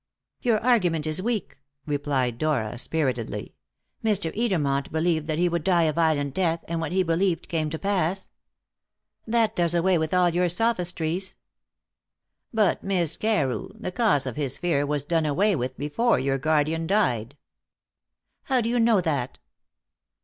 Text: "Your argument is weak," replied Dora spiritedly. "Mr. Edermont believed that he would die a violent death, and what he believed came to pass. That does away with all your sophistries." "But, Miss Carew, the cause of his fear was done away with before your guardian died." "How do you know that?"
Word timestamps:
"Your 0.41 0.59
argument 0.63 1.05
is 1.05 1.21
weak," 1.21 1.59
replied 1.85 2.39
Dora 2.39 2.79
spiritedly. 2.79 3.53
"Mr. 4.03 4.35
Edermont 4.35 4.91
believed 4.91 5.27
that 5.27 5.37
he 5.37 5.47
would 5.47 5.63
die 5.63 5.83
a 5.83 5.93
violent 5.93 6.33
death, 6.33 6.65
and 6.67 6.81
what 6.81 6.91
he 6.91 7.03
believed 7.03 7.47
came 7.47 7.69
to 7.69 7.77
pass. 7.77 8.27
That 9.27 9.55
does 9.55 9.75
away 9.75 9.99
with 9.99 10.11
all 10.11 10.29
your 10.31 10.49
sophistries." 10.49 11.35
"But, 12.51 12.83
Miss 12.83 13.15
Carew, 13.15 13.69
the 13.75 13.91
cause 13.91 14.25
of 14.25 14.37
his 14.37 14.57
fear 14.57 14.87
was 14.87 15.03
done 15.03 15.27
away 15.27 15.55
with 15.55 15.77
before 15.77 16.17
your 16.17 16.39
guardian 16.39 16.87
died." 16.87 17.37
"How 18.45 18.59
do 18.59 18.69
you 18.69 18.79
know 18.79 19.01
that?" 19.01 19.37